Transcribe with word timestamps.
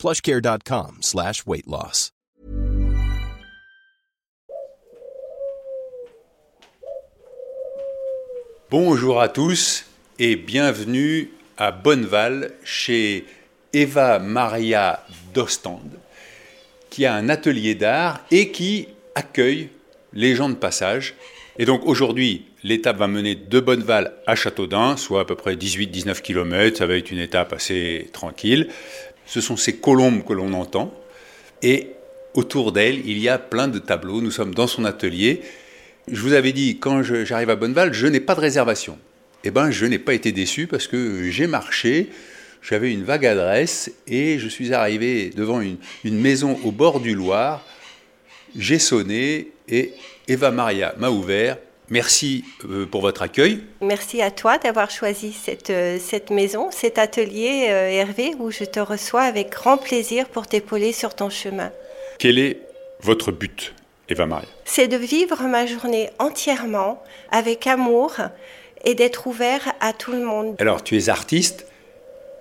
plushcare.com 0.00 0.98
slash 1.02 1.46
weight 1.46 1.66
loss. 1.66 2.10
Bonjour 8.70 9.20
à 9.20 9.28
tous 9.28 9.84
et 10.18 10.36
bienvenue 10.36 11.30
à 11.58 11.70
Bonneval 11.72 12.52
chez 12.64 13.26
Eva 13.72 14.18
Maria 14.18 15.04
Dostand 15.34 15.90
qui 16.90 17.06
a 17.06 17.14
un 17.14 17.28
atelier 17.28 17.74
d'art 17.74 18.20
et 18.30 18.50
qui 18.50 18.88
accueille 19.14 19.70
les 20.12 20.34
gens 20.34 20.48
de 20.48 20.54
passage. 20.54 21.14
Et 21.58 21.64
donc 21.64 21.82
aujourd'hui, 21.84 22.46
l'étape 22.64 22.96
va 22.96 23.06
mener 23.06 23.34
de 23.34 23.60
Bonneval 23.60 24.14
à 24.26 24.34
Châteaudun, 24.34 24.96
soit 24.96 25.20
à 25.20 25.24
peu 25.24 25.36
près 25.36 25.54
18-19 25.54 26.20
km, 26.20 26.78
ça 26.78 26.86
va 26.86 26.96
être 26.96 27.10
une 27.10 27.18
étape 27.18 27.52
assez 27.52 28.08
tranquille. 28.12 28.68
Ce 29.30 29.40
sont 29.40 29.56
ces 29.56 29.76
colombes 29.76 30.24
que 30.24 30.32
l'on 30.32 30.52
entend. 30.54 30.92
Et 31.62 31.90
autour 32.34 32.72
d'elle, 32.72 33.06
il 33.06 33.16
y 33.18 33.28
a 33.28 33.38
plein 33.38 33.68
de 33.68 33.78
tableaux. 33.78 34.20
Nous 34.20 34.32
sommes 34.32 34.56
dans 34.56 34.66
son 34.66 34.84
atelier. 34.84 35.42
Je 36.10 36.20
vous 36.20 36.32
avais 36.32 36.52
dit, 36.52 36.78
quand 36.80 37.04
j'arrive 37.04 37.50
à 37.50 37.54
Bonneval, 37.54 37.94
je 37.94 38.08
n'ai 38.08 38.18
pas 38.18 38.34
de 38.34 38.40
réservation. 38.40 38.98
Eh 39.44 39.52
bien, 39.52 39.70
je 39.70 39.86
n'ai 39.86 40.00
pas 40.00 40.14
été 40.14 40.32
déçu 40.32 40.66
parce 40.66 40.88
que 40.88 41.30
j'ai 41.30 41.46
marché, 41.46 42.10
j'avais 42.60 42.92
une 42.92 43.04
vague 43.04 43.24
adresse 43.24 43.92
et 44.08 44.40
je 44.40 44.48
suis 44.48 44.74
arrivé 44.74 45.30
devant 45.30 45.60
une, 45.60 45.76
une 46.02 46.18
maison 46.18 46.58
au 46.64 46.72
bord 46.72 46.98
du 46.98 47.14
Loir. 47.14 47.64
J'ai 48.58 48.80
sonné 48.80 49.52
et 49.68 49.92
Eva 50.26 50.50
Maria 50.50 50.96
m'a 50.98 51.10
ouvert. 51.10 51.56
Merci 51.90 52.44
euh, 52.64 52.86
pour 52.86 53.00
votre 53.00 53.22
accueil. 53.22 53.62
Merci 53.80 54.22
à 54.22 54.30
toi 54.30 54.58
d'avoir 54.58 54.92
choisi 54.92 55.32
cette, 55.32 55.70
euh, 55.70 55.98
cette 56.00 56.30
maison, 56.30 56.70
cet 56.70 56.98
atelier, 56.98 57.66
euh, 57.68 57.88
Hervé, 57.88 58.32
où 58.38 58.52
je 58.52 58.62
te 58.62 58.78
reçois 58.78 59.22
avec 59.22 59.50
grand 59.50 59.76
plaisir 59.76 60.28
pour 60.28 60.46
t'épauler 60.46 60.92
sur 60.92 61.14
ton 61.16 61.30
chemin. 61.30 61.72
Quel 62.20 62.38
est 62.38 62.58
votre 63.00 63.32
but, 63.32 63.74
Eva 64.08 64.24
Maria? 64.26 64.48
C'est 64.64 64.86
de 64.86 64.96
vivre 64.96 65.42
ma 65.48 65.66
journée 65.66 66.10
entièrement 66.20 67.02
avec 67.32 67.66
amour 67.66 68.14
et 68.84 68.94
d'être 68.94 69.26
ouvert 69.26 69.74
à 69.80 69.92
tout 69.92 70.12
le 70.12 70.24
monde. 70.24 70.54
Alors, 70.60 70.84
tu 70.84 70.96
es 70.96 71.08
artiste, 71.08 71.66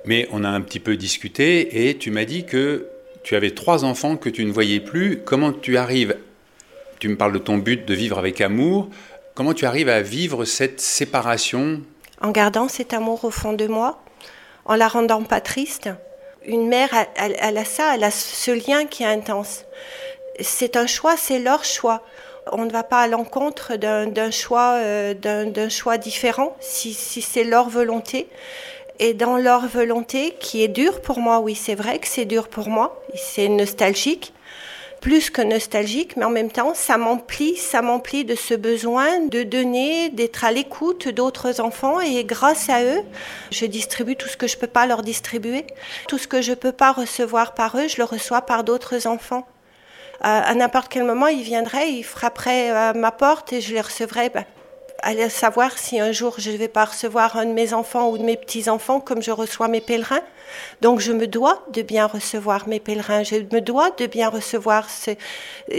mais 0.06 0.28
on 0.32 0.44
a 0.44 0.50
un 0.50 0.62
petit 0.62 0.80
peu 0.80 0.96
discuté 0.96 1.90
et 1.90 1.98
tu 1.98 2.12
m'as 2.12 2.26
dit 2.26 2.46
que 2.46 2.88
tu 3.24 3.36
avais 3.36 3.52
trois 3.52 3.84
enfants 3.84 4.16
que 4.16 4.30
tu 4.30 4.46
ne 4.46 4.52
voyais 4.52 4.80
plus. 4.80 5.22
Comment 5.26 5.54
tu 5.54 5.76
arrives? 5.76 6.18
Tu 7.00 7.08
me 7.08 7.16
parles 7.16 7.34
de 7.34 7.40
ton 7.40 7.58
but 7.58 7.86
de 7.86 7.94
vivre 7.96 8.20
avec 8.20 8.42
amour. 8.42 8.90
Comment 9.40 9.54
tu 9.54 9.66
arrives 9.66 9.88
à 9.88 10.02
vivre 10.02 10.44
cette 10.44 10.82
séparation 10.82 11.82
En 12.20 12.32
gardant 12.32 12.68
cet 12.68 12.94
amour 12.94 13.24
au 13.24 13.30
fond 13.30 13.54
de 13.54 13.68
moi, 13.68 14.04
en 14.66 14.76
la 14.76 14.90
rendant 14.90 15.24
pas 15.24 15.40
triste. 15.40 15.90
Une 16.46 16.68
mère, 16.68 16.90
elle, 17.16 17.58
a 17.58 17.64
ça, 17.64 17.96
elle 17.96 18.04
a 18.04 18.12
ce 18.12 18.52
lien 18.52 18.86
qui 18.86 19.04
est 19.04 19.06
intense. 19.06 19.64
C'est 20.42 20.76
un 20.76 20.88
choix, 20.88 21.16
c'est 21.16 21.40
leur 21.40 21.64
choix. 21.64 22.04
On 22.52 22.66
ne 22.66 22.70
va 22.70 22.84
pas 22.84 23.00
à 23.00 23.08
l'encontre 23.08 23.78
d'un 23.78 24.30
choix, 24.30 24.74
euh, 24.74 25.14
d'un 25.14 25.70
choix 25.70 25.98
différent, 25.98 26.58
si, 26.60 26.94
si 26.94 27.22
c'est 27.22 27.46
leur 27.46 27.70
volonté. 27.70 28.28
Et 29.00 29.14
dans 29.14 29.38
leur 29.38 29.68
volonté, 29.68 30.36
qui 30.42 30.66
est 30.66 30.68
dure 30.68 31.00
pour 31.00 31.20
moi, 31.20 31.40
oui, 31.40 31.56
c'est 31.56 31.76
vrai 31.76 32.00
que 32.00 32.10
c'est 32.10 32.26
dur 32.26 32.50
pour 32.50 32.68
moi, 32.68 33.02
c'est 33.16 33.48
nostalgique, 33.48 34.34
plus 35.02 35.30
que 35.30 35.42
nostalgique, 35.42 36.18
mais 36.18 36.26
en 36.26 36.30
même 36.30 36.52
temps, 36.52 36.74
ça 36.74 36.98
m'emplit, 36.98 37.56
ça 37.56 37.82
m'emplit 37.82 38.26
de 38.26 38.36
ce 38.36 38.54
besoin 38.54 39.26
de 39.28 39.44
donner, 39.44 40.10
d'être 40.10 40.44
à 40.44 40.52
l'écoute 40.52 41.08
d'autres 41.08 41.62
enfants 41.62 42.00
et 42.00 42.24
grâce 42.24 42.70
à 42.70 42.84
eux, 42.84 43.02
je 43.52 43.66
distribue 43.66 44.16
tout 44.16 44.28
ce 44.28 44.38
que 44.38 44.48
je 44.48 44.58
peux 44.58 44.68
pas 44.68 44.86
leur 44.86 45.02
distribuer. 45.02 45.66
Tout 46.08 46.18
ce 46.18 46.28
que 46.28 46.42
je 46.42 46.54
peux 46.54 46.72
pas 46.72 46.92
recevoir 46.92 47.54
par 47.54 47.78
eux, 47.78 47.88
je 47.88 47.98
le 47.98 48.04
reçois 48.04 48.42
par 48.42 48.64
d'autres 48.64 49.08
enfants. 49.08 49.48
Euh, 50.26 50.42
à 50.44 50.54
n'importe 50.54 50.92
quel 50.92 51.06
moment, 51.06 51.28
ils 51.28 51.44
viendraient, 51.44 51.92
ils 51.92 52.04
frapperaient 52.04 52.72
à 52.72 52.94
ma 52.94 53.12
porte 53.12 53.54
et 53.54 53.62
je 53.62 53.74
les 53.74 53.82
recevrais. 53.82 54.30
Bah, 54.30 54.44
aller 55.02 55.30
savoir 55.30 55.78
si 55.78 56.00
un 56.00 56.12
jour 56.12 56.36
je 56.38 56.52
ne 56.52 56.58
vais 56.58 56.68
pas 56.68 56.86
recevoir 56.86 57.36
un 57.38 57.46
de 57.46 57.54
mes 57.54 57.74
enfants 57.74 58.10
ou 58.10 58.18
de 58.18 58.24
mes 58.24 58.38
petits-enfants 58.38 59.00
comme 59.00 59.22
je 59.22 59.32
reçois 59.32 59.68
mes 59.68 59.82
pèlerins. 59.82 60.22
Donc 60.82 61.00
je 61.00 61.12
me 61.12 61.28
dois 61.28 61.64
de 61.74 61.82
bien 61.82 62.06
recevoir 62.06 62.68
mes 62.68 62.80
pèlerins, 62.80 63.24
je 63.24 63.36
me 63.36 63.62
dois 63.62 63.92
de 63.92 64.06
bien 64.08 64.30
recevoir 64.30 64.90
ce, 64.90 65.12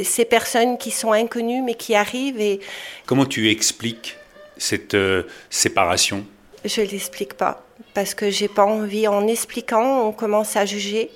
ces 0.03 0.25
personnes 0.25 0.79
qui 0.79 0.91
sont 0.91 1.13
inconnues 1.13 1.63
mais 1.63 1.75
qui 1.75 1.95
arrivent. 1.95 2.41
Et... 2.41 2.61
Comment 3.07 3.27
tu 3.27 3.51
expliques 3.51 4.17
cette 4.57 4.95
euh, 4.95 5.25
séparation? 5.49 6.25
Je 6.65 6.83
ne 6.83 6.87
l'explique 6.87 7.35
pas 7.35 7.65
parce 7.95 8.15
que 8.15 8.31
j'ai 8.31 8.49
pas 8.49 8.65
envie. 8.65 9.09
En 9.09 9.27
expliquant, 9.27 10.07
on 10.07 10.13
commence 10.13 10.57
à 10.57 10.67
juger 10.67 11.11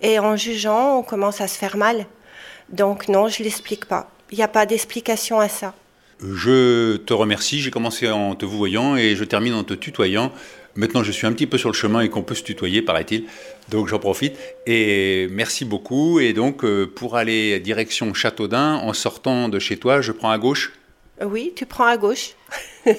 et 0.00 0.18
en 0.18 0.36
jugeant, 0.36 0.98
on 0.98 1.02
commence 1.02 1.40
à 1.40 1.48
se 1.48 1.56
faire 1.56 1.76
mal. 1.76 2.06
Donc 2.68 3.08
non, 3.08 3.28
je 3.28 3.42
l'explique 3.42 3.86
pas. 3.86 4.10
Il 4.30 4.38
n'y 4.38 4.44
a 4.44 4.48
pas 4.48 4.66
d'explication 4.66 5.40
à 5.40 5.48
ça. 5.48 5.74
Je 6.20 6.96
te 6.96 7.12
remercie. 7.12 7.60
J'ai 7.60 7.70
commencé 7.70 8.08
en 8.08 8.34
te 8.34 8.44
vous 8.44 8.58
voyant 8.58 8.96
et 8.96 9.14
je 9.16 9.24
termine 9.24 9.54
en 9.54 9.64
te 9.64 9.74
tutoyant. 9.74 10.32
Maintenant, 10.74 11.02
je 11.02 11.10
suis 11.10 11.26
un 11.26 11.32
petit 11.32 11.46
peu 11.46 11.58
sur 11.58 11.70
le 11.70 11.74
chemin 11.74 12.00
et 12.00 12.08
qu'on 12.08 12.22
peut 12.22 12.34
se 12.34 12.44
tutoyer, 12.44 12.82
paraît-il. 12.82 13.24
Donc, 13.68 13.88
j'en 13.88 13.98
profite. 13.98 14.36
Et 14.66 15.26
merci 15.30 15.64
beaucoup. 15.64 16.20
Et 16.20 16.32
donc, 16.32 16.64
euh, 16.64 16.86
pour 16.86 17.16
aller 17.16 17.58
direction 17.58 18.14
Châteaudun, 18.14 18.76
en 18.76 18.92
sortant 18.92 19.48
de 19.48 19.58
chez 19.58 19.76
toi, 19.76 20.00
je 20.00 20.12
prends 20.12 20.30
à 20.30 20.38
gauche 20.38 20.72
Oui, 21.20 21.52
tu 21.56 21.66
prends 21.66 21.86
à 21.86 21.96
gauche. 21.96 22.34
tu 22.86 22.92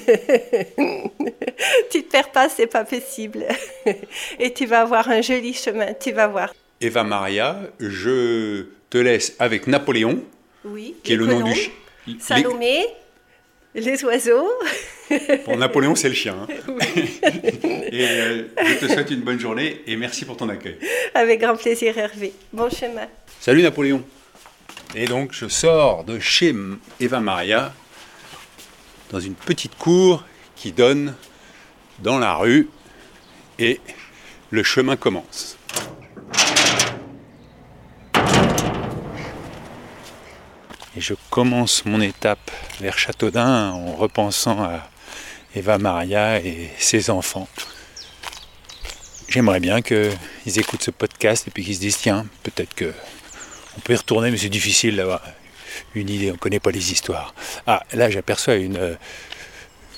te 2.03 2.11
perds 2.11 2.31
pas, 2.31 2.49
c'est 2.49 2.67
pas 2.67 2.83
possible. 2.83 3.45
et 4.39 4.53
tu 4.53 4.65
vas 4.65 4.81
avoir 4.81 5.09
un 5.09 5.21
joli 5.21 5.53
chemin, 5.53 5.93
tu 5.93 6.11
vas 6.11 6.27
voir. 6.27 6.53
Eva 6.81 7.03
Maria, 7.03 7.61
je 7.79 8.65
te 8.89 8.97
laisse 8.97 9.35
avec 9.39 9.67
Napoléon, 9.67 10.21
oui, 10.65 10.95
qui 11.03 11.13
est 11.13 11.17
le 11.17 11.27
nom 11.27 11.41
du 11.41 11.53
chien. 11.53 11.71
Salomé, 12.19 12.79
les 12.79 12.87
oiseaux. 14.03 14.49
Pour 15.45 15.57
Napoléon, 15.57 15.95
c'est 15.95 16.09
le 16.09 16.15
chien. 16.15 16.35
Hein. 16.41 16.47
Oui. 16.67 17.19
et 17.91 18.07
euh, 18.07 18.43
je 18.57 18.85
te 18.85 18.91
souhaite 18.91 19.11
une 19.11 19.21
bonne 19.21 19.39
journée 19.39 19.81
et 19.87 19.95
merci 19.95 20.25
pour 20.25 20.37
ton 20.37 20.49
accueil. 20.49 20.77
Avec 21.13 21.41
grand 21.41 21.55
plaisir, 21.55 21.97
Hervé. 21.97 22.33
Bon 22.53 22.69
chemin. 22.69 23.07
Salut 23.39 23.61
Napoléon. 23.61 24.03
Et 24.95 25.05
donc, 25.05 25.33
je 25.33 25.47
sors 25.47 26.03
de 26.03 26.19
chez 26.19 26.55
Eva 26.99 27.19
Maria 27.19 27.73
dans 29.11 29.19
une 29.19 29.35
petite 29.35 29.75
cour 29.75 30.23
qui 30.55 30.71
donne 30.71 31.15
dans 31.99 32.17
la 32.17 32.33
rue 32.35 32.69
et 33.59 33.79
le 34.51 34.63
chemin 34.63 34.95
commence. 34.95 35.58
Et 40.99 41.01
je 41.01 41.13
commence 41.29 41.85
mon 41.85 42.01
étape 42.01 42.51
vers 42.81 42.97
Châteaudun 42.97 43.71
en 43.71 43.95
repensant 43.95 44.61
à 44.61 44.89
Eva 45.55 45.77
Maria 45.77 46.41
et 46.41 46.71
ses 46.77 47.09
enfants. 47.09 47.47
J'aimerais 49.29 49.61
bien 49.61 49.81
qu'ils 49.81 50.11
écoutent 50.57 50.83
ce 50.83 50.91
podcast 50.91 51.47
et 51.47 51.51
puis 51.51 51.63
qu'ils 51.63 51.75
se 51.75 51.79
disent 51.79 51.99
tiens, 51.99 52.25
peut-être 52.43 52.75
que 52.75 52.91
on 53.77 53.79
peut 53.79 53.93
y 53.93 53.95
retourner, 53.95 54.29
mais 54.29 54.35
c'est 54.35 54.49
difficile 54.49 54.97
d'avoir 54.97 55.21
une 55.95 56.09
idée, 56.09 56.31
on 56.31 56.33
ne 56.33 56.37
connaît 56.37 56.59
pas 56.59 56.71
les 56.71 56.91
histoires. 56.91 57.33
Ah, 57.65 57.81
là 57.93 58.09
j'aperçois 58.09 58.55
une 58.55 58.75
euh, 58.75 58.95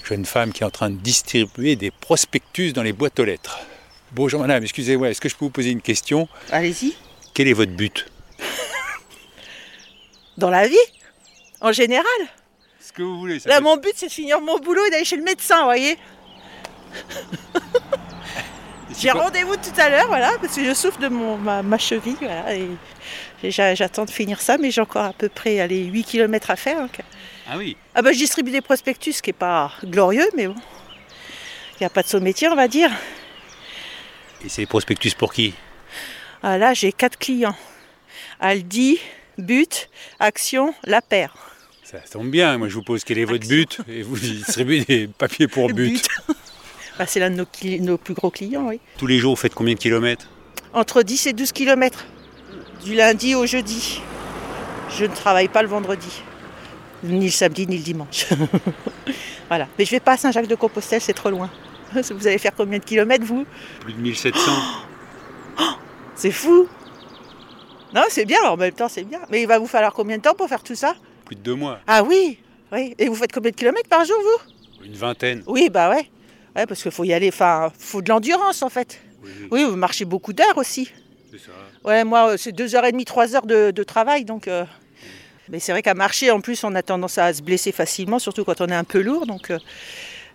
jeune 0.08 0.26
femme 0.26 0.54
qui 0.54 0.62
est 0.62 0.68
en 0.68 0.70
train 0.70 0.92
de 0.92 0.98
distribuer 0.98 1.76
des 1.76 1.90
prospectus 1.90 2.74
dans 2.74 2.84
les 2.84 2.94
boîtes 2.94 3.20
aux 3.20 3.26
lettres. 3.26 3.60
Bonjour 4.12 4.40
madame, 4.40 4.62
excusez-moi, 4.62 5.10
est-ce 5.10 5.22
que 5.22 5.30
je 5.30 5.36
peux 5.36 5.46
vous 5.46 5.52
poser 5.52 5.72
une 5.72 5.82
question? 5.82 6.30
Allez-y. 6.52 6.94
Quel 7.34 7.48
est 7.48 7.54
votre 7.54 7.72
but? 7.72 8.11
Dans 10.38 10.50
la 10.50 10.68
vie 10.68 10.76
En 11.62 11.72
général 11.72 12.06
Ce 12.80 12.92
que 12.92 13.02
vous 13.04 13.20
voulez. 13.20 13.40
Ça 13.40 13.50
Là, 13.50 13.60
mon 13.62 13.78
but, 13.78 13.94
c'est 13.96 14.08
de 14.08 14.12
finir 14.12 14.42
mon 14.42 14.60
boulot 14.60 14.86
et 14.86 14.90
d'aller 14.90 15.06
chez 15.06 15.18
le 15.18 15.24
médecin, 15.24 15.58
vous 15.60 15.66
voyez 15.66 15.98
J'ai 19.00 19.12
rendez-vous 19.12 19.56
tout 19.56 19.80
à 19.80 19.90
l'heure, 19.90 20.08
voilà, 20.08 20.32
parce 20.42 20.56
que 20.56 20.66
je 20.66 20.74
souffre 20.74 21.00
de 21.00 21.08
mon, 21.08 21.38
ma, 21.38 21.64
ma 21.64 21.78
cheville, 21.78 22.18
voilà, 22.20 22.54
et 22.54 22.68
j'a- 23.50 23.74
j'attends 23.74 24.04
de 24.06 24.10
finir 24.12 24.42
ça, 24.42 24.58
mais 24.58 24.70
j'ai 24.70 24.82
encore 24.82 25.06
à 25.06 25.14
peu 25.14 25.30
près 25.30 25.60
allez, 25.62 25.86
8 25.86 26.04
km 26.04 26.52
à 26.52 26.56
faire. 26.58 26.88
Ah 27.50 27.58
oui. 27.58 27.78
Ah 27.96 28.02
bah, 28.02 28.12
je 28.12 28.18
distribue 28.18 28.52
des 28.52 28.62
prospectus, 28.62 29.14
ce 29.18 29.22
qui 29.22 29.30
n'est 29.30 29.34
pas 29.34 29.72
glorieux, 29.86 30.28
mais 30.36 30.48
bon. 30.48 30.56
Il 31.76 31.84
n'y 31.84 31.86
a 31.86 31.90
pas 31.90 32.04
de 32.04 32.08
saut 32.10 32.20
métier, 32.20 32.50
on 32.50 32.56
va 32.56 32.68
dire. 32.68 32.92
Et 34.46 34.50
c'est 34.50 34.66
prospectus 34.66 35.16
pour 35.16 35.34
qui? 35.34 35.54
Ah, 36.44 36.58
là, 36.58 36.74
j'ai 36.74 36.92
quatre 36.92 37.18
clients. 37.18 37.56
Aldi, 38.40 39.00
but, 39.42 39.90
action, 40.20 40.74
la 40.84 41.02
paire. 41.02 41.36
Ça 41.84 42.00
tombe 42.00 42.30
bien, 42.30 42.58
moi 42.58 42.70
je 42.70 42.76
vous 42.76 42.84
pose 42.84 43.04
quel 43.04 43.18
est 43.18 43.26
votre 43.26 43.48
but 43.48 43.80
et 43.90 44.02
vous 44.02 44.18
distribuez 44.18 44.86
des 44.86 45.08
papiers 45.08 45.48
pour 45.48 45.68
but. 45.70 46.08
Bah, 46.98 47.06
c'est 47.08 47.20
l'un 47.20 47.32
de 47.32 47.46
nos, 47.80 47.98
plus 47.98 48.14
gros 48.14 48.30
clients, 48.30 48.68
oui. 48.68 48.80
Tous 48.98 49.08
les 49.08 49.18
jours, 49.18 49.34
vous 49.34 49.42
faites 49.42 49.56
combien 49.56 49.74
de 49.74 49.80
kilomètres? 49.80 50.28
Entre 50.74 51.02
10 51.02 51.28
et 51.28 51.34
12 51.34 51.52
km, 51.52 52.06
du 52.84 52.94
lundi 52.96 53.34
au 53.34 53.46
jeudi. 53.46 54.02
Je 54.98 55.06
ne 55.06 55.16
travaille 55.16 55.48
pas 55.48 55.64
le 55.64 55.68
vendredi, 55.68 56.22
ni 57.04 57.26
le 57.26 57.32
samedi, 57.32 57.66
ni 57.66 57.78
le 57.78 57.84
dimanche. 57.84 58.28
voilà. 59.48 59.68
Mais 59.80 59.86
je 59.86 59.92
vais 59.92 60.00
pas 60.00 60.12
à 60.12 60.18
Saint-Jacques-de-Compostelle, 60.18 61.02
c'est 61.02 61.14
trop 61.14 61.30
loin. 61.30 61.50
Vous 61.94 62.28
allez 62.28 62.38
faire 62.38 62.54
combien 62.56 62.78
de 62.78 62.84
kilomètres, 62.84 63.26
vous? 63.26 63.46
Plus 63.80 63.94
de 63.94 64.00
1700. 64.00 64.52
C'est 66.16 66.32
fou 66.32 66.68
Non, 67.94 68.04
c'est 68.10 68.26
bien, 68.26 68.42
en 68.44 68.58
même 68.58 68.74
temps, 68.74 68.88
c'est 68.90 69.04
bien. 69.04 69.20
Mais 69.30 69.42
il 69.42 69.48
va 69.48 69.60
vous 69.60 69.68
falloir 69.68 69.94
combien 69.94 70.18
de 70.18 70.22
temps 70.22 70.34
pour 70.34 70.48
faire 70.48 70.64
tout 70.64 70.76
ça? 70.76 70.96
Plus 71.26 71.36
de 71.36 71.42
deux 71.42 71.56
mois. 71.56 71.80
Ah 71.88 72.04
oui, 72.04 72.40
oui. 72.72 72.96
Et 72.98 73.08
vous 73.08 73.16
faites 73.16 73.32
combien 73.34 73.52
de 73.52 73.56
kilomètres 73.56 73.90
par 73.90 74.06
jour, 74.06 74.16
vous? 74.22 74.86
Une 74.86 74.94
vingtaine. 74.96 75.44
Oui, 75.48 75.70
bah 75.70 75.90
ouais. 75.90 76.10
Ouais, 76.56 76.66
parce 76.66 76.82
qu'il 76.82 76.92
faut 76.92 77.04
y 77.04 77.14
aller, 77.14 77.30
enfin, 77.30 77.72
faut 77.78 78.02
de 78.02 78.10
l'endurance, 78.10 78.62
en 78.62 78.70
fait. 78.70 79.00
Oui, 79.24 79.32
Oui, 79.52 79.64
vous 79.66 79.76
marchez 79.76 80.06
beaucoup 80.06 80.34
d'heures 80.34 80.58
aussi. 80.58 80.92
c'est 81.32 81.38
ça. 81.40 81.52
Ouais, 81.84 82.04
moi, 82.04 82.32
euh, 82.32 82.38
c'est 82.38 82.52
deux 82.52 82.76
heures 82.76 82.86
et 82.86 82.92
demie, 82.92 83.06
trois 83.06 83.36
heures 83.36 83.46
de, 83.46 83.72
de 83.72 83.84
travail, 83.84 84.26
donc. 84.26 84.48
euh, 84.48 84.66
Mais 85.50 85.60
c'est 85.60 85.72
vrai 85.72 85.82
qu'à 85.82 85.94
marcher, 85.94 86.32
en 86.32 86.42
plus, 86.42 86.64
on 86.64 86.74
a 86.76 86.82
tendance 86.84 87.18
à 87.18 87.34
se 87.34 87.42
blesser 87.42 87.72
facilement, 87.72 88.20
surtout 88.20 88.44
quand 88.44 88.62
on 88.62 88.68
est 88.68 88.76
un 88.76 88.84
peu 88.84 89.02
lourd, 89.02 89.26
donc. 89.26 89.50
euh, 89.52 89.60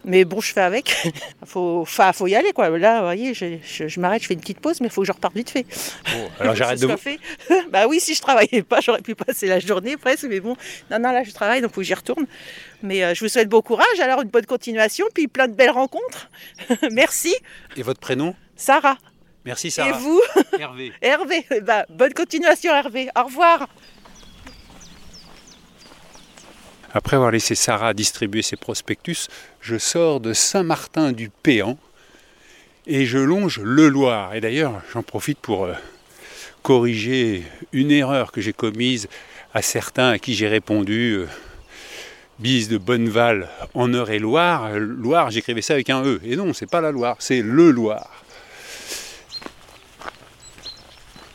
Mais 0.04 0.24
bon, 0.24 0.40
je 0.40 0.52
fais 0.52 0.60
avec. 0.60 0.94
faut, 1.46 1.80
enfin, 1.80 2.12
faut 2.12 2.26
y 2.26 2.34
aller, 2.36 2.52
quoi. 2.52 2.68
Là, 2.78 2.98
vous 2.98 3.04
voyez, 3.06 3.34
je, 3.34 3.56
je- 3.64 3.88
je 3.88 4.00
m'arrête, 4.00 4.22
je 4.22 4.28
fais 4.28 4.34
une 4.34 4.40
petite 4.40 4.60
pause, 4.60 4.80
mais 4.80 4.86
il 4.86 4.90
faut 4.92 5.00
que 5.02 5.06
je 5.06 5.12
reparte 5.12 5.34
vite 5.34 5.50
fait. 5.50 5.66
Bon, 6.12 6.28
alors 6.40 6.54
j'arrête 6.56 6.80
de 6.80 6.86
vous. 6.86 6.96
fait. 6.96 7.18
bah 7.70 7.86
oui, 7.88 7.98
si 8.00 8.14
je 8.14 8.20
travaillais 8.20 8.62
pas, 8.62 8.80
j'aurais 8.80 9.02
pu 9.02 9.14
passer 9.14 9.46
la 9.46 9.58
journée 9.58 9.96
presque, 9.96 10.24
mais 10.24 10.40
bon, 10.40 10.56
non, 10.90 10.98
non, 10.98 11.10
là 11.10 11.24
je 11.24 11.32
travaille, 11.32 11.60
donc 11.60 11.72
faut 11.72 11.80
que 11.80 11.86
j'y 11.86 11.94
retourne. 11.94 12.26
Mais 12.82 13.02
euh, 13.02 13.14
je 13.14 13.24
vous 13.24 13.28
souhaite 13.28 13.48
bon 13.48 13.62
courage, 13.62 13.98
alors 14.00 14.22
une 14.22 14.28
bonne 14.28 14.46
continuation, 14.46 15.06
puis 15.14 15.26
plein 15.28 15.48
de 15.48 15.54
belles 15.54 15.70
rencontres. 15.70 16.28
Merci, 16.92 17.34
Et 17.76 17.82
votre 17.82 18.00
prénom? 18.00 18.34
Sarah. 18.54 18.98
Merci 19.44 19.68
Et 19.68 19.70
Sarah. 19.70 19.92
vous, 19.98 20.20
Hervé. 20.58 20.92
Hervé. 21.02 21.46
Bah, 21.62 21.84
bonne 21.88 22.12
continuation, 22.14 22.74
Hervé. 22.74 23.08
Au 23.18 23.24
revoir. 23.24 23.68
Après 26.96 27.16
avoir 27.16 27.30
laissé 27.30 27.54
Sarah 27.54 27.92
distribuer 27.92 28.40
ses 28.40 28.56
prospectus, 28.56 29.28
je 29.60 29.76
sors 29.76 30.18
de 30.18 30.32
Saint-Martin-du-Péan 30.32 31.76
et 32.86 33.04
je 33.04 33.18
longe 33.18 33.60
le 33.62 33.90
Loir. 33.90 34.34
Et 34.34 34.40
d'ailleurs, 34.40 34.80
j'en 34.94 35.02
profite 35.02 35.38
pour 35.38 35.66
euh, 35.66 35.74
corriger 36.62 37.44
une 37.74 37.90
erreur 37.90 38.32
que 38.32 38.40
j'ai 38.40 38.54
commise 38.54 39.08
à 39.52 39.60
certains 39.60 40.08
à 40.08 40.18
qui 40.18 40.34
j'ai 40.34 40.48
répondu 40.48 41.16
euh, 41.18 41.28
bise 42.38 42.70
de 42.70 42.78
Bonneval 42.78 43.50
en 43.74 43.92
Eure-et-Loire. 43.92 44.70
Loire, 44.78 45.30
j'écrivais 45.30 45.60
ça 45.60 45.74
avec 45.74 45.90
un 45.90 46.02
E. 46.02 46.18
Et 46.24 46.34
non, 46.34 46.54
c'est 46.54 46.70
pas 46.70 46.80
la 46.80 46.92
Loire, 46.92 47.16
c'est 47.18 47.42
le 47.42 47.72
Loir. 47.72 48.24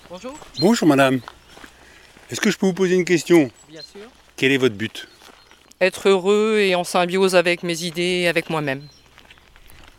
Bonjour, 0.10 0.40
Bonjour 0.60 0.88
madame. 0.88 1.20
Est-ce 2.32 2.42
que 2.42 2.50
je 2.50 2.58
peux 2.58 2.66
vous 2.66 2.74
poser 2.74 2.96
une 2.96 3.06
question? 3.06 3.52
Bien 3.70 3.82
sûr. 3.84 4.10
Quel 4.36 4.52
est 4.54 4.58
votre 4.58 4.76
but? 4.76 5.08
Être 5.82 6.10
heureux 6.10 6.60
et 6.60 6.76
en 6.76 6.84
symbiose 6.84 7.36
avec 7.36 7.64
mes 7.64 7.84
idées 7.84 8.22
et 8.22 8.28
avec 8.28 8.52
moi-même. 8.52 8.84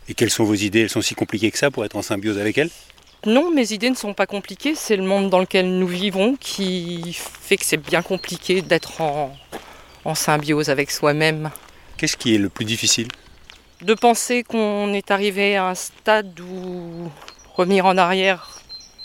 Et 0.07 0.13
quelles 0.13 0.29
sont 0.29 0.45
vos 0.45 0.55
idées? 0.55 0.81
Elles 0.81 0.89
sont 0.89 1.01
si 1.01 1.13
compliquées 1.13 1.51
que 1.51 1.57
ça 1.57 1.71
pour 1.71 1.83
être 1.83 1.97
en 1.97 2.01
symbiose 2.01 2.37
avec 2.37 2.57
elles? 2.57 2.69
Non, 3.25 3.51
mes 3.51 3.73
idées 3.73 3.89
ne 3.89 3.95
sont 3.95 4.13
pas 4.13 4.25
compliquées, 4.25 4.75
c'est 4.75 4.95
le 4.95 5.03
monde 5.03 5.29
dans 5.29 5.39
lequel 5.39 5.77
nous 5.77 5.87
vivons 5.87 6.35
qui 6.37 7.15
fait 7.17 7.57
que 7.57 7.65
c'est 7.65 7.77
bien 7.77 8.01
compliqué 8.01 8.61
d'être 8.61 9.01
en, 9.01 9.35
en 10.05 10.15
symbiose 10.15 10.69
avec 10.69 10.89
soi-même. 10.89 11.51
Qu'est-ce 11.97 12.17
qui 12.17 12.33
est 12.33 12.37
le 12.37 12.49
plus 12.49 12.65
difficile? 12.65 13.07
De 13.81 13.93
penser 13.93 14.43
qu'on 14.43 14.93
est 14.93 15.11
arrivé 15.11 15.57
à 15.57 15.67
un 15.67 15.75
stade 15.75 16.39
où 16.39 17.09
revenir 17.55 17.85
en 17.85 17.97
arrière 17.97 18.61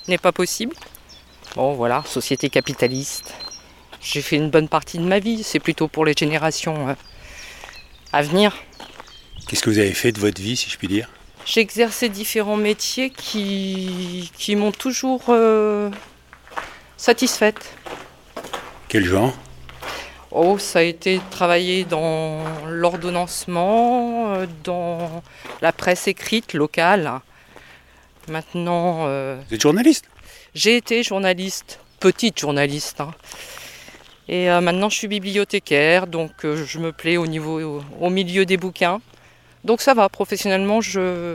n'est 0.06 0.18
pas 0.18 0.32
possible. 0.32 0.76
Bon 1.56 1.74
voilà, 1.74 2.04
société 2.06 2.48
capitaliste. 2.50 3.34
J'ai 4.00 4.22
fait 4.22 4.36
une 4.36 4.50
bonne 4.50 4.68
partie 4.68 4.98
de 4.98 5.02
ma 5.04 5.18
vie, 5.18 5.42
c'est 5.42 5.58
plutôt 5.60 5.88
pour 5.88 6.04
les 6.04 6.14
générations 6.16 6.88
euh, 6.88 6.94
à 8.12 8.22
venir. 8.22 8.56
Qu'est-ce 9.48 9.62
que 9.62 9.70
vous 9.70 9.78
avez 9.78 9.94
fait 9.94 10.12
de 10.12 10.20
votre 10.20 10.40
vie, 10.40 10.56
si 10.56 10.70
je 10.70 10.76
puis 10.78 10.88
dire? 10.88 11.08
J'ai 11.46 11.60
exercé 11.60 12.08
différents 12.08 12.56
métiers 12.56 13.10
qui, 13.10 14.30
qui 14.36 14.54
m'ont 14.56 14.72
toujours 14.72 15.22
euh, 15.30 15.90
satisfaite. 16.96 17.74
Quel 18.88 19.04
genre? 19.04 19.34
Oh, 20.30 20.58
ça 20.58 20.80
a 20.80 20.82
été 20.82 21.20
travailler 21.30 21.84
dans 21.84 22.42
l'ordonnancement, 22.66 24.34
euh, 24.34 24.46
dans 24.64 25.22
la 25.62 25.72
presse 25.72 26.06
écrite 26.06 26.52
locale. 26.52 27.10
Maintenant, 28.28 29.04
euh, 29.06 29.40
Vous 29.48 29.54
êtes 29.54 29.62
journaliste? 29.62 30.04
j'ai 30.54 30.76
été 30.76 31.02
journaliste, 31.02 31.80
petite 32.00 32.38
journaliste. 32.38 33.00
hein. 33.00 33.14
Et 34.28 34.50
euh, 34.50 34.60
maintenant, 34.60 34.90
je 34.90 34.96
suis 34.96 35.08
bibliothécaire, 35.08 36.06
donc 36.06 36.44
euh, 36.44 36.64
je 36.66 36.78
me 36.78 36.92
plais 36.92 37.16
au, 37.16 37.26
niveau, 37.26 37.60
au, 37.60 37.82
au 38.00 38.10
milieu 38.10 38.44
des 38.44 38.56
bouquins. 38.56 39.00
Donc 39.64 39.80
ça 39.80 39.94
va, 39.94 40.08
professionnellement, 40.08 40.80
je, 40.80 41.34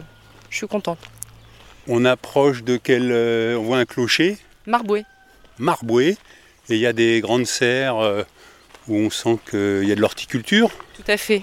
je 0.49 0.57
suis 0.57 0.67
contente. 0.67 0.99
On 1.87 2.05
approche 2.05 2.63
de 2.63 2.77
quel... 2.77 3.11
euh, 3.11 3.57
on 3.57 3.63
voit 3.63 3.77
un 3.79 3.85
clocher, 3.85 4.37
Marboué. 4.65 5.03
Marboué, 5.57 6.09
et 6.69 6.75
il 6.75 6.77
y 6.77 6.85
a 6.85 6.93
des 6.93 7.19
grandes 7.19 7.45
serres 7.47 7.97
où 8.87 8.95
on 8.95 9.09
sent 9.09 9.37
qu'il 9.49 9.83
y 9.87 9.91
a 9.91 9.95
de 9.95 9.99
l'horticulture? 10.01 10.69
Tout 10.95 11.03
à 11.11 11.17
fait. 11.17 11.41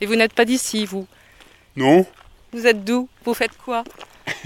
Et 0.00 0.06
vous 0.06 0.16
n'êtes 0.16 0.34
pas 0.34 0.44
d'ici, 0.44 0.84
vous? 0.84 1.06
Non 1.76 2.04
Vous 2.52 2.66
êtes 2.66 2.84
d'où? 2.84 3.08
Vous 3.24 3.34
faites 3.34 3.56
quoi? 3.56 3.84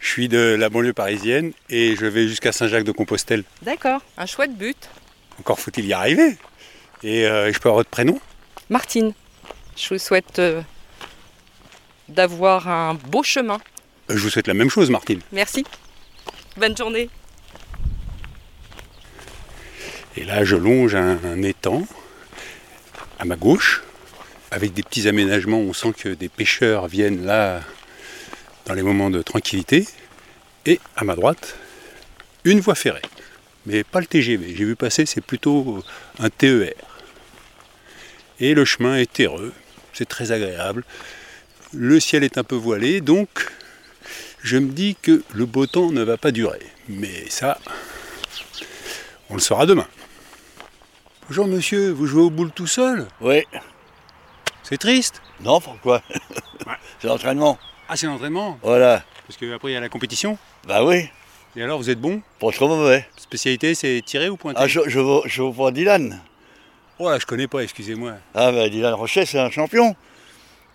Je 0.00 0.08
suis 0.08 0.28
de 0.28 0.56
la 0.58 0.68
banlieue 0.68 0.92
parisienne 0.92 1.52
et 1.70 1.94
je 1.94 2.06
vais 2.06 2.26
jusqu'à 2.26 2.50
Saint-Jacques-de-Compostelle. 2.50 3.44
D'accord, 3.62 4.00
un 4.18 4.26
chouette 4.26 4.56
but. 4.56 4.88
Encore 5.40 5.58
faut-il 5.58 5.86
y 5.86 5.92
arriver. 5.92 6.36
Et 7.02 7.26
euh, 7.26 7.52
je 7.52 7.58
peux 7.58 7.68
avoir 7.68 7.80
votre 7.80 7.90
prénom? 7.90 8.20
Martine, 8.70 9.12
je 9.76 9.94
vous 9.94 9.98
souhaite 9.98 10.38
euh, 10.38 10.62
d'avoir 12.08 12.68
un 12.68 12.94
beau 12.94 13.22
chemin. 13.22 13.58
Euh, 14.10 14.16
Je 14.16 14.22
vous 14.22 14.30
souhaite 14.30 14.46
la 14.46 14.54
même 14.54 14.70
chose, 14.70 14.90
Martine. 14.90 15.20
Merci. 15.32 15.64
Bonne 16.56 16.76
journée. 16.76 17.08
Et 20.16 20.24
là, 20.24 20.44
je 20.44 20.56
longe 20.56 20.94
un, 20.94 21.18
un 21.24 21.42
étang 21.42 21.86
à 23.18 23.24
ma 23.24 23.36
gauche, 23.36 23.82
avec 24.50 24.74
des 24.74 24.82
petits 24.82 25.08
aménagements. 25.08 25.58
On 25.58 25.72
sent 25.72 25.92
que 25.96 26.10
des 26.10 26.28
pêcheurs 26.28 26.86
viennent 26.86 27.24
là 27.24 27.62
dans 28.66 28.74
les 28.74 28.82
moments 28.82 29.10
de 29.10 29.22
tranquillité. 29.22 29.88
Et 30.66 30.78
à 30.96 31.04
ma 31.04 31.16
droite, 31.16 31.56
une 32.44 32.60
voie 32.60 32.74
ferrée. 32.74 33.02
Mais 33.66 33.84
pas 33.84 34.00
le 34.00 34.06
TGV. 34.06 34.54
J'ai 34.56 34.64
vu 34.64 34.76
passer, 34.76 35.06
c'est 35.06 35.20
plutôt 35.20 35.84
un 36.18 36.30
TER. 36.30 36.74
Et 38.40 38.54
le 38.54 38.64
chemin 38.64 38.96
est 38.96 39.12
terreux. 39.12 39.52
C'est 39.92 40.08
très 40.08 40.32
agréable. 40.32 40.84
Le 41.72 42.00
ciel 42.00 42.24
est 42.24 42.38
un 42.38 42.44
peu 42.44 42.56
voilé, 42.56 43.00
donc 43.00 43.50
je 44.42 44.58
me 44.58 44.72
dis 44.72 44.96
que 45.00 45.22
le 45.32 45.46
beau 45.46 45.66
temps 45.66 45.90
ne 45.90 46.02
va 46.02 46.16
pas 46.16 46.32
durer. 46.32 46.66
Mais 46.88 47.28
ça, 47.28 47.58
on 49.30 49.34
le 49.34 49.40
saura 49.40 49.66
demain. 49.66 49.86
Bonjour 51.28 51.46
monsieur, 51.46 51.90
vous 51.90 52.06
jouez 52.06 52.22
au 52.22 52.30
boule 52.30 52.50
tout 52.50 52.66
seul? 52.66 53.06
Oui. 53.20 53.44
C'est 54.62 54.78
triste? 54.78 55.22
Non, 55.40 55.60
pourquoi? 55.60 56.02
C'est 57.00 57.08
l'entraînement. 57.08 57.58
Ah 57.88 57.96
c'est 57.96 58.06
l'entraînement? 58.06 58.58
Voilà. 58.62 59.04
Parce 59.26 59.38
qu'après 59.38 59.70
il 59.70 59.74
y 59.74 59.76
a 59.76 59.80
la 59.80 59.88
compétition? 59.88 60.38
Bah 60.66 60.84
oui, 60.84 61.08
Et 61.56 61.62
alors 61.62 61.78
vous 61.78 61.90
êtes 61.90 62.00
bon? 62.00 62.22
Pas 62.40 62.50
trop 62.50 62.68
mauvais. 62.68 63.06
Spécialité 63.16 63.74
c'est 63.74 64.00
tirer 64.04 64.28
ou 64.28 64.36
pointer? 64.36 64.58
Ah, 64.62 64.66
je, 64.66 64.80
je, 64.86 65.00
vaux 65.40 65.52
pour 65.52 65.70
Dylan. 65.72 66.20
Oh 66.98 67.10
là 67.10 67.18
je 67.18 67.26
connais 67.26 67.46
pas, 67.48 67.60
excusez-moi. 67.62 68.14
Ah, 68.34 68.52
bah 68.52 68.68
Dylan 68.68 68.94
Rochet, 68.94 69.26
c'est 69.26 69.38
un 69.38 69.50
champion. 69.50 69.94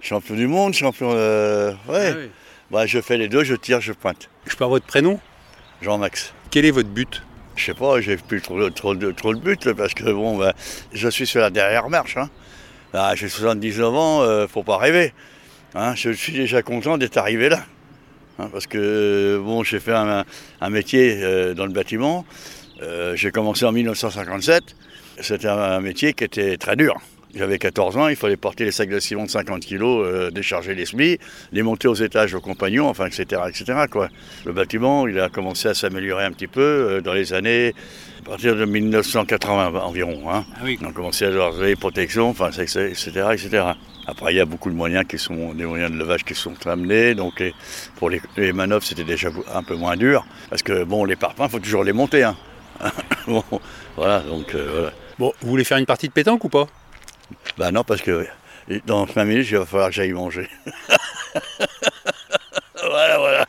Champion 0.02 0.36
du 0.36 0.48
monde, 0.48 0.74
champion. 0.74 1.12
euh, 1.14 1.72
ouais. 1.88 2.12
Ah 2.14 2.18
oui. 2.18 2.30
Bah, 2.70 2.86
je 2.86 3.00
fais 3.02 3.18
les 3.18 3.28
deux, 3.30 3.44
je 3.44 3.56
tire, 3.56 3.80
je 3.82 3.94
pointe. 3.94 4.30
Je 4.46 4.54
avoir 4.54 4.70
votre 4.70 4.86
prénom? 4.86 5.20
Jean-Max. 5.82 6.34
Quel 6.52 6.66
est 6.66 6.72
votre 6.72 6.90
but? 6.90 7.24
Je 7.56 7.66
sais 7.66 7.74
pas, 7.74 8.00
j'ai 8.02 8.18
plus 8.18 8.42
trop, 8.42 8.70
trop, 8.70 8.94
de- 8.94 9.12
trop 9.12 9.34
de 9.34 9.40
buts 9.40 9.58
là, 9.66 9.74
parce 9.74 9.94
que 9.94 10.04
bon, 10.12 10.38
bah, 10.38 10.54
je 10.94 11.08
suis 11.08 11.26
sur 11.26 11.40
la 11.42 11.50
dernière 11.50 11.90
marche. 11.90 12.18
Hein. 12.18 12.30
Ah, 12.94 13.14
j'ai 13.16 13.30
79 13.30 13.96
ans, 13.96 14.22
euh, 14.22 14.48
faut 14.48 14.64
pas 14.64 14.78
rêver. 14.78 15.14
Hein, 15.76 15.96
je 15.96 16.12
suis 16.12 16.34
déjà 16.34 16.62
content 16.62 16.98
d'être 16.98 17.18
arrivé 17.18 17.50
là. 17.50 17.66
Hein, 18.40 18.50
parce 18.52 18.68
que 18.68 19.42
bon, 19.44 19.64
j'ai 19.64 19.80
fait 19.80 19.94
un, 19.94 20.26
métier 20.70 21.20
euh, 21.24 21.54
dans 21.54 21.66
le 21.66 21.72
bâtiment. 21.72 22.26
Euh, 22.82 23.16
j'ai 23.16 23.32
commencé 23.32 23.66
en 23.66 23.72
1957. 23.72 24.64
C'était 25.22 25.48
un 25.48 25.82
métier 25.82 26.14
qui 26.14 26.24
était 26.24 26.58
très 26.58 26.76
dur. 26.76 26.96
J'avais 27.38 27.60
14 27.60 27.98
ans, 27.98 28.08
il 28.08 28.16
fallait 28.16 28.38
porter 28.38 28.66
les 28.66 28.72
sacs 28.72 28.90
de 28.90 29.00
ciment 29.00 29.26
de 29.26 29.30
50 29.30 29.66
kg, 29.66 29.82
euh, 29.84 30.32
décharger 30.32 30.74
les 30.74 30.86
semis, 30.86 31.20
les 31.52 31.62
monter 31.62 31.88
aux 31.88 31.94
étages 31.94 32.34
aux 32.34 32.42
compagnons, 32.42 32.88
enfin, 32.88 33.06
etc. 33.06 33.42
etc. 33.48 33.86
Quoi. 33.90 34.10
Le 34.46 34.54
bâtiment, 34.54 35.08
il 35.08 35.20
a 35.20 35.30
commencé 35.30 35.68
à 35.68 35.74
s'améliorer 35.74 36.26
un 36.26 36.32
petit 36.32 36.48
peu 36.48 36.62
euh, 36.62 37.02
dans 37.02 37.14
les 37.14 37.34
années 37.34 37.74
partir 38.28 38.56
de 38.56 38.66
1980 38.66 39.80
environ. 39.80 40.30
Hein. 40.30 40.46
Ah 40.56 40.60
oui. 40.64 40.78
On 40.82 40.90
a 40.90 40.92
commencé 40.92 41.26
à 41.26 41.30
avoir 41.30 41.54
les 41.54 41.76
protections, 41.76 42.30
enfin, 42.30 42.50
etc., 42.52 42.94
etc. 43.32 43.64
Après, 44.06 44.34
il 44.34 44.38
y 44.38 44.40
a 44.40 44.46
beaucoup 44.46 44.70
de 44.70 44.76
moyens 44.76 45.06
qui 45.08 45.18
sont 45.18 45.54
des 45.54 45.66
moyens 45.66 45.92
de 45.92 45.98
levage 45.98 46.24
qui 46.24 46.36
sont 46.36 46.56
amenés. 46.68 47.16
Donc, 47.16 47.42
pour 47.96 48.10
les, 48.10 48.22
manœuvres, 48.54 48.84
c'était 48.84 49.04
déjà 49.04 49.30
un 49.54 49.64
peu 49.64 49.76
moins 49.76 49.96
dur. 49.96 50.26
Parce 50.50 50.62
que, 50.62 50.84
bon, 50.84 51.06
les 51.06 51.16
parpaings, 51.16 51.46
il 51.46 51.52
faut 51.52 51.60
toujours 51.60 51.84
les 51.84 51.94
monter. 51.94 52.24
Hein. 52.24 52.36
bon, 53.28 53.44
voilà, 53.96 54.20
donc, 54.20 54.54
euh, 54.56 54.68
voilà. 54.72 54.92
Bon, 55.20 55.34
vous 55.42 55.50
voulez 55.50 55.64
faire 55.64 55.78
une 55.78 55.86
partie 55.86 56.08
de 56.08 56.14
pétanque 56.14 56.44
ou 56.44 56.50
pas? 56.50 56.68
Bah 57.58 57.72
non, 57.72 57.84
parce 57.84 58.02
que 58.02 58.28
dans 58.86 59.08
5 59.08 59.26
minutes, 59.26 59.48
il 59.50 59.58
va 59.58 59.66
falloir 59.66 59.90
que 59.90 59.96
j'aille 59.96 60.12
manger. 60.12 60.50
voilà, 62.76 63.18
voilà. 63.18 63.46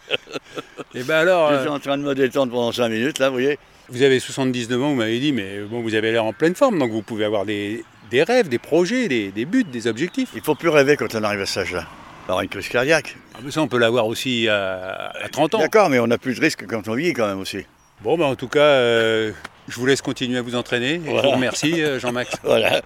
Et 0.94 1.00
eh 1.00 1.02
ben 1.02 1.16
alors. 1.16 1.52
Je 1.52 1.58
suis 1.60 1.68
euh, 1.68 1.72
en 1.72 1.78
train 1.78 1.98
de 1.98 2.02
me 2.02 2.14
détendre 2.14 2.52
pendant 2.52 2.72
5 2.72 2.88
minutes, 2.88 3.18
là, 3.18 3.28
vous 3.28 3.34
voyez. 3.34 3.58
Vous 3.90 4.02
avez 4.02 4.20
79 4.20 4.82
ans, 4.82 4.90
vous 4.90 4.96
m'avez 4.96 5.18
dit, 5.18 5.32
mais 5.32 5.60
bon, 5.60 5.80
vous 5.80 5.94
avez 5.94 6.12
l'air 6.12 6.24
en 6.24 6.32
pleine 6.32 6.54
forme, 6.54 6.78
donc 6.78 6.90
vous 6.90 7.02
pouvez 7.02 7.24
avoir 7.24 7.46
des, 7.46 7.84
rêves, 8.12 8.48
des 8.48 8.58
projets, 8.58 9.08
des, 9.08 9.44
buts, 9.44 9.64
des 9.64 9.86
objectifs. 9.86 10.30
Il 10.34 10.42
faut 10.42 10.54
plus 10.54 10.68
rêver 10.68 10.96
quand 10.96 11.14
on 11.14 11.22
arrive 11.22 11.40
à 11.40 11.46
cet 11.46 11.64
âge-là. 11.64 11.86
Alors 12.26 12.42
une 12.42 12.48
crise 12.48 12.68
cardiaque. 12.68 13.16
Ah, 13.34 13.38
mais 13.42 13.50
ça, 13.50 13.62
on 13.62 13.68
peut 13.68 13.78
l'avoir 13.78 14.06
aussi 14.06 14.46
à, 14.48 15.12
30 15.32 15.54
ans. 15.54 15.58
D'accord, 15.58 15.88
mais 15.88 15.98
on 15.98 16.10
a 16.10 16.18
plus 16.18 16.34
de 16.34 16.40
risques 16.40 16.66
quand 16.66 16.86
on 16.88 16.94
vit 16.94 17.14
quand 17.14 17.26
même 17.26 17.40
aussi. 17.40 17.64
Bon, 18.02 18.18
ben, 18.18 18.26
en 18.26 18.36
tout 18.36 18.48
cas, 18.48 18.60
euh, 18.60 19.32
je 19.68 19.78
vous 19.78 19.86
laisse 19.86 20.00
continuer 20.00 20.38
à 20.38 20.42
vous 20.42 20.54
entraîner. 20.54 21.00
je 21.04 21.10
vous 21.10 21.30
remercie, 21.30 21.82
euh, 21.82 22.00
Jean-Max. 22.00 22.30
voilà, 22.42 22.82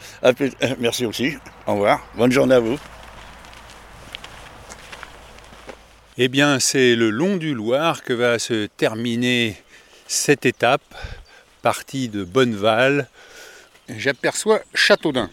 merci 0.79 1.07
aussi. 1.07 1.35
Au 1.67 1.75
revoir. 1.75 2.05
Bonne 2.17 2.33
journée 2.33 2.57
à 2.57 2.61
vous. 2.61 2.79
Eh 6.19 6.29
bien, 6.29 6.59
c'est 6.59 6.95
le 6.95 7.09
long 7.09 7.37
du 7.37 7.55
Loir 7.55 8.03
que 8.03 8.13
va 8.13 8.39
se 8.39 8.67
terminer 8.67 9.57
cette 10.09 10.45
étape, 10.45 10.83
partie 11.63 12.09
de 12.09 12.25
Bonneval. 12.25 13.09
J'aperçois 13.89 14.61
Châteaudun. 14.75 15.31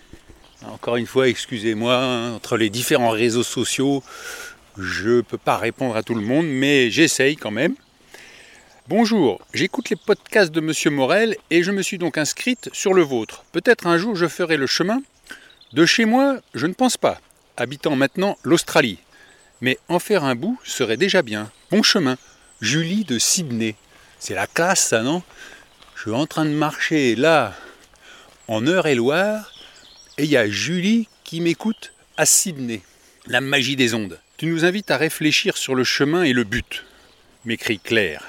Encore 0.67 0.97
une 0.97 1.07
fois, 1.07 1.27
excusez-moi, 1.27 1.95
hein, 1.95 2.33
entre 2.33 2.57
les 2.57 2.69
différents 2.69 3.09
réseaux 3.09 3.43
sociaux, 3.43 4.03
je 4.77 5.09
ne 5.09 5.21
peux 5.21 5.37
pas 5.37 5.57
répondre 5.57 5.95
à 5.95 6.03
tout 6.03 6.15
le 6.15 6.21
monde, 6.21 6.45
mais 6.45 6.91
j'essaye 6.91 7.35
quand 7.35 7.51
même. 7.51 7.75
Bonjour, 8.89 9.39
j'écoute 9.53 9.91
les 9.91 9.95
podcasts 9.95 10.51
de 10.51 10.61
Monsieur 10.61 10.89
Morel 10.89 11.37
et 11.51 11.61
je 11.61 11.69
me 11.69 11.83
suis 11.83 11.99
donc 11.99 12.17
inscrite 12.17 12.71
sur 12.73 12.95
le 12.95 13.03
vôtre. 13.03 13.45
Peut-être 13.51 13.85
un 13.85 13.99
jour 13.99 14.15
je 14.15 14.25
ferai 14.25 14.57
le 14.57 14.65
chemin. 14.65 15.03
De 15.73 15.85
chez 15.85 16.05
moi, 16.05 16.39
je 16.55 16.65
ne 16.65 16.73
pense 16.73 16.97
pas, 16.97 17.21
habitant 17.55 17.95
maintenant 17.95 18.35
l'Australie. 18.41 18.97
Mais 19.61 19.77
en 19.89 19.99
faire 19.99 20.23
un 20.23 20.33
bout 20.33 20.59
serait 20.63 20.97
déjà 20.97 21.21
bien. 21.21 21.51
Bon 21.69 21.83
chemin. 21.83 22.17
Julie 22.61 23.03
de 23.03 23.19
Sydney. 23.19 23.75
C'est 24.17 24.33
la 24.33 24.47
classe 24.47 24.87
ça, 24.87 25.03
non? 25.03 25.21
Je 25.95 26.01
suis 26.01 26.11
en 26.11 26.25
train 26.25 26.45
de 26.45 26.49
marcher 26.49 27.15
là, 27.15 27.53
en 28.47 28.65
Eure-et-Loire, 28.65 29.53
et 30.17 30.23
il 30.23 30.31
y 30.31 30.37
a 30.37 30.49
Julie 30.49 31.07
qui 31.23 31.41
m'écoute 31.41 31.93
à 32.17 32.25
Sydney. 32.25 32.81
La 33.27 33.39
magie 33.39 33.75
des 33.75 33.93
ondes. 33.93 34.19
Tu 34.37 34.47
nous 34.47 34.65
invites 34.65 34.89
à 34.89 34.97
réfléchir 34.97 35.57
sur 35.57 35.75
le 35.75 35.83
chemin 35.83 36.23
et 36.23 36.33
le 36.33 36.43
but, 36.43 36.85
m'écrit 37.45 37.77
Claire 37.77 38.23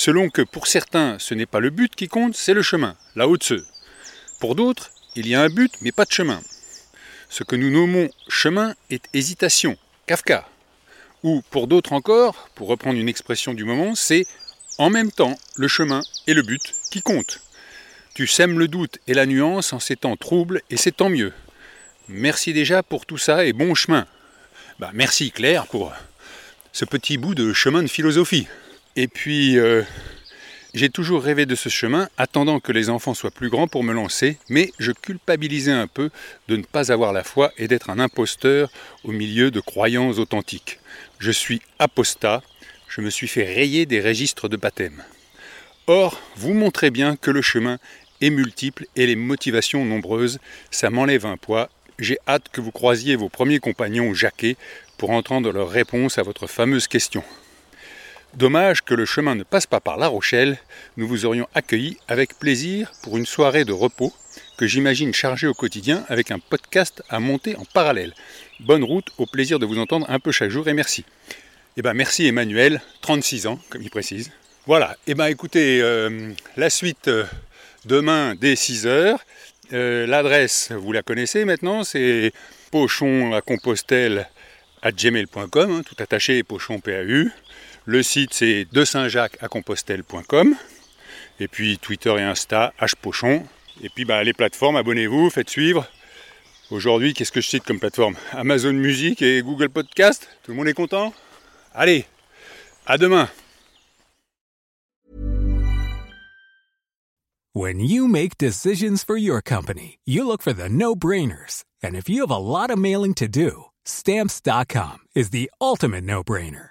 selon 0.00 0.30
que 0.30 0.40
pour 0.40 0.66
certains 0.66 1.18
ce 1.18 1.34
n'est 1.34 1.44
pas 1.44 1.60
le 1.60 1.68
but 1.68 1.94
qui 1.94 2.08
compte, 2.08 2.34
c'est 2.34 2.54
le 2.54 2.62
chemin, 2.62 2.96
la 3.16 3.28
haute 3.28 3.52
Pour 4.40 4.54
d'autres, 4.54 4.90
il 5.14 5.28
y 5.28 5.34
a 5.34 5.42
un 5.42 5.50
but 5.50 5.74
mais 5.82 5.92
pas 5.92 6.06
de 6.06 6.10
chemin. 6.10 6.40
Ce 7.28 7.44
que 7.44 7.54
nous 7.54 7.70
nommons 7.70 8.08
chemin 8.26 8.74
est 8.88 9.04
hésitation, 9.12 9.76
Kafka. 10.06 10.48
Ou 11.22 11.42
pour 11.50 11.66
d'autres 11.66 11.92
encore, 11.92 12.48
pour 12.54 12.68
reprendre 12.68 12.98
une 12.98 13.10
expression 13.10 13.52
du 13.52 13.64
moment, 13.64 13.94
c'est 13.94 14.26
en 14.78 14.88
même 14.88 15.12
temps 15.12 15.36
le 15.56 15.68
chemin 15.68 16.00
et 16.26 16.32
le 16.32 16.40
but 16.40 16.74
qui 16.90 17.02
comptent. 17.02 17.42
Tu 18.14 18.26
sèmes 18.26 18.58
le 18.58 18.68
doute 18.68 19.00
et 19.06 19.12
la 19.12 19.26
nuance 19.26 19.74
en 19.74 19.80
ces 19.80 19.96
temps 19.96 20.16
troubles 20.16 20.62
et 20.70 20.78
c'est 20.78 20.96
tant 20.96 21.10
mieux. 21.10 21.34
Merci 22.08 22.54
déjà 22.54 22.82
pour 22.82 23.04
tout 23.04 23.18
ça 23.18 23.44
et 23.44 23.52
bon 23.52 23.74
chemin. 23.74 24.06
Bah, 24.78 24.92
merci 24.94 25.30
Claire 25.30 25.66
pour 25.66 25.92
ce 26.72 26.86
petit 26.86 27.18
bout 27.18 27.34
de 27.34 27.52
chemin 27.52 27.82
de 27.82 27.88
philosophie. 27.88 28.48
Et 28.96 29.06
puis, 29.06 29.58
euh, 29.58 29.82
j'ai 30.74 30.88
toujours 30.88 31.22
rêvé 31.22 31.46
de 31.46 31.54
ce 31.54 31.68
chemin, 31.68 32.08
attendant 32.16 32.60
que 32.60 32.72
les 32.72 32.90
enfants 32.90 33.14
soient 33.14 33.30
plus 33.30 33.48
grands 33.48 33.66
pour 33.66 33.84
me 33.84 33.92
lancer, 33.92 34.38
mais 34.48 34.70
je 34.78 34.92
culpabilisais 34.92 35.72
un 35.72 35.86
peu 35.86 36.10
de 36.48 36.56
ne 36.56 36.62
pas 36.62 36.92
avoir 36.92 37.12
la 37.12 37.24
foi 37.24 37.52
et 37.56 37.68
d'être 37.68 37.90
un 37.90 37.98
imposteur 37.98 38.70
au 39.04 39.12
milieu 39.12 39.50
de 39.50 39.60
croyances 39.60 40.18
authentiques. 40.18 40.78
Je 41.18 41.30
suis 41.30 41.60
apostat, 41.78 42.42
je 42.88 43.00
me 43.00 43.10
suis 43.10 43.28
fait 43.28 43.44
rayer 43.44 43.86
des 43.86 44.00
registres 44.00 44.48
de 44.48 44.56
baptême. 44.56 45.02
Or, 45.86 46.20
vous 46.36 46.54
montrez 46.54 46.90
bien 46.90 47.16
que 47.16 47.30
le 47.30 47.42
chemin 47.42 47.78
est 48.20 48.30
multiple 48.30 48.86
et 48.96 49.06
les 49.06 49.16
motivations 49.16 49.84
nombreuses, 49.84 50.38
ça 50.70 50.90
m'enlève 50.90 51.26
un 51.26 51.36
poids. 51.36 51.68
J'ai 51.98 52.18
hâte 52.28 52.48
que 52.52 52.60
vous 52.60 52.70
croisiez 52.70 53.16
vos 53.16 53.28
premiers 53.28 53.58
compagnons 53.58 54.14
Jacquet 54.14 54.56
pour 54.98 55.10
entendre 55.10 55.52
leur 55.52 55.68
réponse 55.68 56.18
à 56.18 56.22
votre 56.22 56.46
fameuse 56.46 56.86
question. 56.86 57.24
Dommage 58.34 58.82
que 58.82 58.94
le 58.94 59.06
chemin 59.06 59.34
ne 59.34 59.42
passe 59.42 59.66
pas 59.66 59.80
par 59.80 59.98
La 59.98 60.06
Rochelle, 60.06 60.58
nous 60.96 61.08
vous 61.08 61.24
aurions 61.24 61.48
accueillis 61.54 61.96
avec 62.06 62.38
plaisir 62.38 62.92
pour 63.02 63.16
une 63.16 63.26
soirée 63.26 63.64
de 63.64 63.72
repos 63.72 64.12
que 64.56 64.66
j'imagine 64.66 65.12
chargée 65.12 65.48
au 65.48 65.54
quotidien 65.54 66.04
avec 66.08 66.30
un 66.30 66.38
podcast 66.38 67.02
à 67.08 67.18
monter 67.18 67.56
en 67.56 67.64
parallèle. 67.64 68.14
Bonne 68.60 68.84
route, 68.84 69.08
au 69.18 69.26
plaisir 69.26 69.58
de 69.58 69.66
vous 69.66 69.78
entendre 69.80 70.06
un 70.08 70.20
peu 70.20 70.30
chaque 70.30 70.50
jour 70.50 70.68
et 70.68 70.74
merci. 70.74 71.04
Eh 71.76 71.82
ben 71.82 71.92
merci 71.92 72.26
Emmanuel, 72.26 72.80
36 73.00 73.48
ans 73.48 73.58
comme 73.68 73.82
il 73.82 73.90
précise. 73.90 74.30
Voilà, 74.66 74.96
eh 75.08 75.14
ben 75.14 75.26
écoutez, 75.26 75.80
euh, 75.82 76.30
la 76.56 76.70
suite 76.70 77.08
euh, 77.08 77.24
demain 77.84 78.36
dès 78.36 78.54
6h. 78.54 79.16
Euh, 79.72 80.06
l'adresse, 80.06 80.70
vous 80.70 80.92
la 80.92 81.02
connaissez 81.02 81.44
maintenant, 81.44 81.82
c'est 81.82 82.32
pochon 82.70 83.32
à 83.32 83.40
Compostelle 83.40 84.28
à 84.82 84.92
gmail.com, 84.92 85.70
hein, 85.70 85.82
tout 85.84 85.96
attaché 85.98 86.42
pochon 86.44 86.78
PAU. 86.78 87.28
Le 87.86 88.02
site 88.02 88.34
c'est 88.34 88.66
de 88.70 88.84
Saint-Jacques 88.84 89.36
à 89.40 89.48
Compostelle.com. 89.48 90.54
Et 91.40 91.48
puis 91.48 91.78
Twitter 91.78 92.14
et 92.18 92.22
Insta, 92.22 92.72
hpochon. 92.78 93.44
Et 93.82 93.88
puis 93.88 94.04
bah, 94.04 94.22
les 94.22 94.34
plateformes, 94.34 94.76
abonnez-vous, 94.76 95.30
faites 95.30 95.48
suivre. 95.50 95.86
Aujourd'hui, 96.70 97.14
qu'est-ce 97.14 97.32
que 97.32 97.40
je 97.40 97.48
cite 97.48 97.64
comme 97.64 97.80
plateforme? 97.80 98.14
Amazon 98.32 98.74
Music 98.74 99.22
et 99.22 99.42
Google 99.42 99.70
Podcast 99.70 100.28
Tout 100.44 100.52
le 100.52 100.56
monde 100.56 100.68
est 100.68 100.74
content? 100.74 101.12
Allez, 101.74 102.04
à 102.86 102.98
demain 102.98 103.28
When 107.52 107.80
you 107.80 108.06
make 108.06 108.38
decisions 108.38 109.02
for 109.02 109.16
your 109.16 109.42
company, 109.42 109.98
you 110.04 110.24
look 110.24 110.40
for 110.40 110.52
the 110.52 110.68
no-brainers. 110.68 111.64
And 111.82 111.96
if 111.96 112.08
you 112.08 112.20
have 112.20 112.30
a 112.30 112.38
lot 112.38 112.70
of 112.70 112.78
mailing 112.78 113.14
to 113.14 113.26
do, 113.26 113.64
stamps.com 113.84 114.98
is 115.16 115.30
the 115.30 115.50
ultimate 115.60 116.04
no-brainer. 116.04 116.70